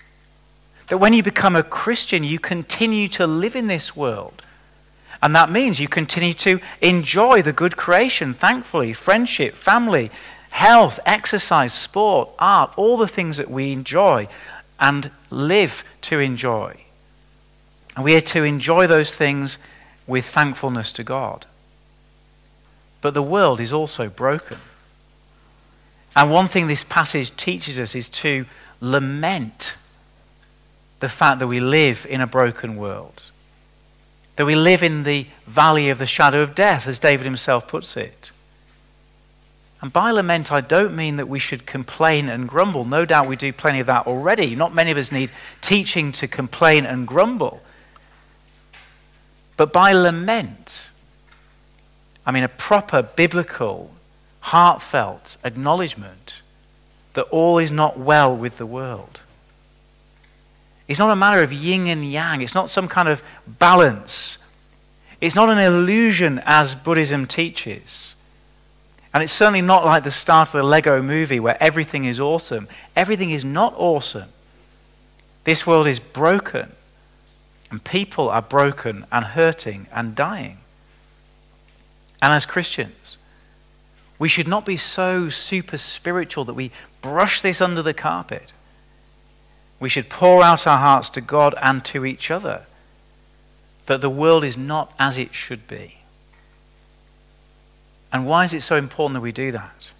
[0.88, 4.42] That when you become a Christian, you continue to live in this world.
[5.22, 10.10] And that means you continue to enjoy the good creation, thankfully, friendship, family,
[10.50, 14.28] health, exercise, sport, art, all the things that we enjoy
[14.78, 16.76] and live to enjoy.
[17.96, 19.58] And we are to enjoy those things
[20.06, 21.46] with thankfulness to God.
[23.00, 24.58] But the world is also broken.
[26.16, 28.46] And one thing this passage teaches us is to
[28.80, 29.76] lament
[31.00, 33.30] the fact that we live in a broken world.
[34.36, 37.96] That we live in the valley of the shadow of death, as David himself puts
[37.96, 38.32] it.
[39.80, 42.84] And by lament, I don't mean that we should complain and grumble.
[42.84, 44.56] No doubt we do plenty of that already.
[44.56, 47.60] Not many of us need teaching to complain and grumble.
[49.58, 50.90] But by lament,
[52.24, 53.90] I mean a proper biblical,
[54.45, 56.42] heartfelt acknowledgement
[57.14, 59.20] that all is not well with the world.
[60.86, 62.42] It's not a matter of yin and yang.
[62.42, 64.36] It's not some kind of balance.
[65.20, 68.14] It's not an illusion as Buddhism teaches.
[69.14, 72.68] And it's certainly not like the start of the Lego movie where everything is awesome.
[72.95, 74.28] Everything is not awesome.
[75.45, 76.72] This world is broken.
[77.70, 80.59] And people are broken and hurting and dying.
[82.20, 83.03] And as Christians,
[84.18, 86.70] we should not be so super spiritual that we
[87.02, 88.52] brush this under the carpet.
[89.80, 92.62] We should pour out our hearts to God and to each other
[93.86, 95.98] that the world is not as it should be.
[98.12, 99.92] And why is it so important that we do that?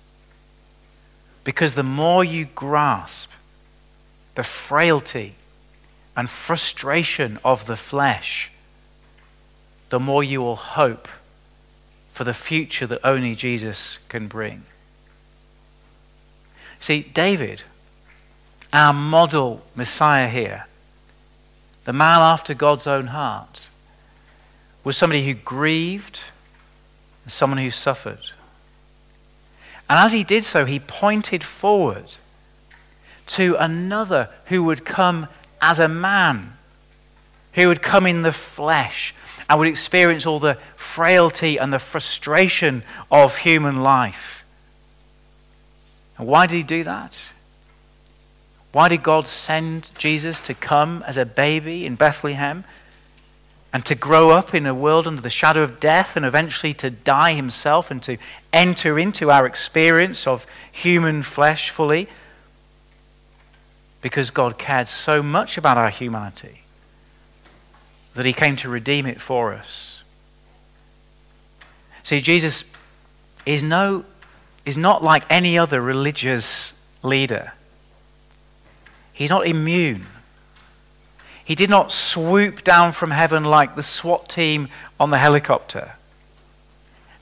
[1.42, 3.30] Because the more you grasp
[4.36, 5.34] the frailty
[6.16, 8.50] and frustration of the flesh,
[9.90, 11.08] the more you will hope
[12.14, 14.62] for the future that only Jesus can bring.
[16.80, 17.64] See, David
[18.74, 20.66] our model Messiah here,
[21.84, 23.70] the man after God's own heart,
[24.82, 26.20] was somebody who grieved
[27.22, 28.32] and someone who suffered.
[29.88, 32.16] And as he did so, he pointed forward
[33.26, 35.28] to another who would come
[35.62, 36.54] as a man,
[37.52, 39.14] who would come in the flesh
[39.49, 44.45] and would experience all the frailty and the frustration of human life.
[46.16, 47.32] And why did he do that?
[48.72, 52.64] Why did God send Jesus to come as a baby in Bethlehem
[53.72, 56.90] and to grow up in a world under the shadow of death and eventually to
[56.90, 58.16] die himself and to
[58.53, 62.09] enter into our experience of human flesh fully?
[64.01, 66.63] Because God cared so much about our humanity
[68.14, 70.02] that he came to redeem it for us.
[72.02, 72.64] See, Jesus
[73.46, 74.04] is, no,
[74.64, 77.52] is not like any other religious leader.
[79.12, 80.06] He's not immune.
[81.44, 85.92] He did not swoop down from heaven like the SWAT team on the helicopter.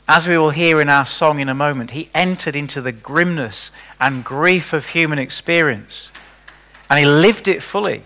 [0.09, 3.71] As we will hear in our song in a moment, he entered into the grimness
[4.01, 6.11] and grief of human experience
[6.93, 8.03] and he lived it fully.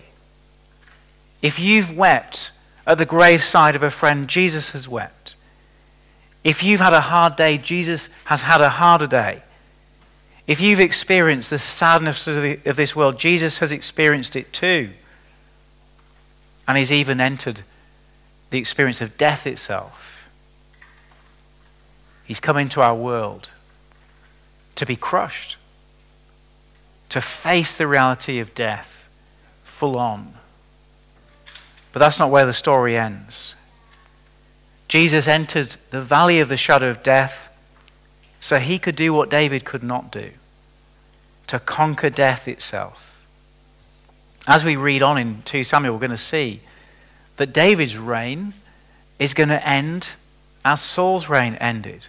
[1.41, 2.51] If you've wept
[2.87, 5.35] at the graveside of a friend, Jesus has wept.
[6.43, 9.43] If you've had a hard day, Jesus has had a harder day.
[10.47, 14.91] If you've experienced the sadness of, the, of this world, Jesus has experienced it too.
[16.65, 17.63] And he's even entered
[18.49, 20.29] the experience of death itself.
[22.23, 23.49] He's come into our world
[24.75, 25.57] to be crushed,
[27.09, 29.09] to face the reality of death
[29.63, 30.33] full on.
[31.97, 33.55] But that's not where the story ends.
[34.87, 37.49] Jesus entered the valley of the shadow of death
[38.39, 40.29] so he could do what David could not do
[41.47, 43.25] to conquer death itself.
[44.45, 46.61] As we read on in 2 Samuel, we're going to see
[47.37, 48.53] that David's reign
[49.17, 50.11] is going to end
[50.63, 52.03] as Saul's reign ended.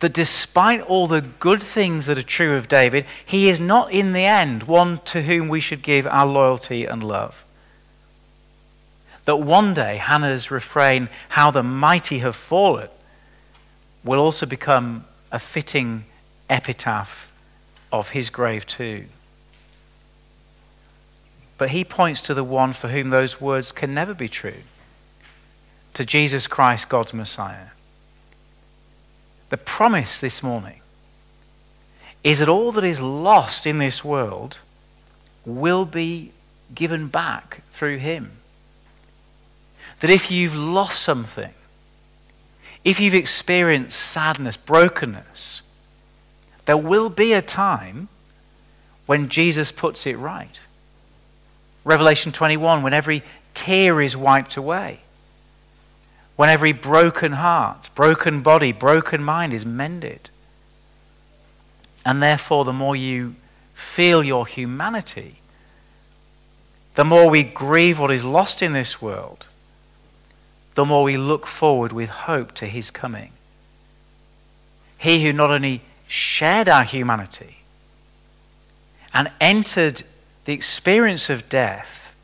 [0.00, 4.14] That despite all the good things that are true of David, he is not in
[4.14, 7.43] the end one to whom we should give our loyalty and love.
[9.24, 12.88] That one day Hannah's refrain, How the mighty have fallen,
[14.02, 16.04] will also become a fitting
[16.50, 17.32] epitaph
[17.92, 19.06] of his grave, too.
[21.56, 24.62] But he points to the one for whom those words can never be true
[25.94, 27.68] to Jesus Christ, God's Messiah.
[29.50, 30.80] The promise this morning
[32.24, 34.58] is that all that is lost in this world
[35.46, 36.32] will be
[36.74, 38.32] given back through Him.
[40.04, 41.54] That if you've lost something,
[42.84, 45.62] if you've experienced sadness, brokenness,
[46.66, 48.08] there will be a time
[49.06, 50.60] when Jesus puts it right.
[51.84, 53.22] Revelation 21, when every
[53.54, 55.00] tear is wiped away,
[56.36, 60.28] when every broken heart, broken body, broken mind is mended.
[62.04, 63.36] And therefore, the more you
[63.72, 65.36] feel your humanity,
[66.94, 69.46] the more we grieve what is lost in this world,
[70.74, 73.30] the more we look forward with hope to his coming.
[74.98, 77.58] He who not only shared our humanity
[79.12, 80.02] and entered
[80.44, 82.14] the experience of death,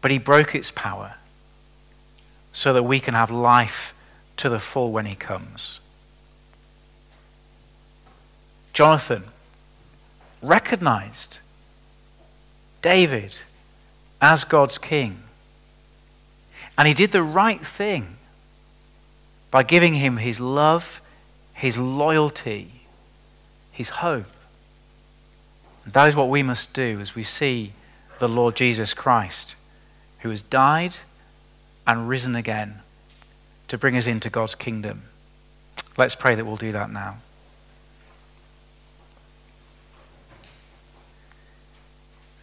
[0.00, 1.14] but he broke its power
[2.52, 3.94] so that we can have life
[4.36, 5.80] to the full when he comes.
[8.72, 9.24] Jonathan
[10.42, 11.40] recognized
[12.80, 13.34] David
[14.20, 15.22] as God's king.
[16.78, 18.16] And he did the right thing
[19.50, 21.02] by giving him his love,
[21.52, 22.82] his loyalty,
[23.72, 24.26] his hope.
[25.84, 27.72] And that is what we must do as we see
[28.20, 29.56] the Lord Jesus Christ,
[30.20, 30.98] who has died
[31.86, 32.80] and risen again
[33.66, 35.02] to bring us into God's kingdom.
[35.96, 37.16] Let's pray that we'll do that now.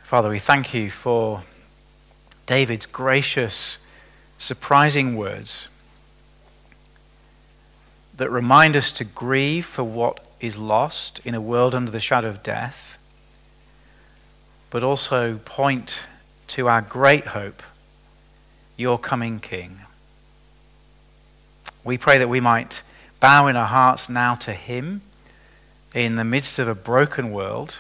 [0.04, 1.44] Father, we thank you for
[2.46, 3.80] David's gracious,
[4.38, 5.68] surprising words
[8.18, 12.30] that remind us to grieve for what is lost in a world under the shadow
[12.30, 12.98] of death,
[14.70, 16.04] but also point
[16.48, 17.64] to our great hope,
[18.78, 19.82] your coming King.
[21.84, 22.84] We pray that we might
[23.20, 25.02] bow in our hearts now to Him
[25.94, 27.78] in the midst of a broken world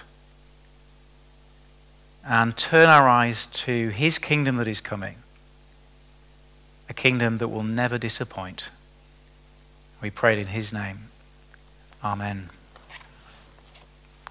[2.25, 5.15] and turn our eyes to his kingdom that is coming,
[6.89, 8.69] a kingdom that will never disappoint.
[10.01, 11.09] We prayed in his name.
[12.03, 12.49] Amen.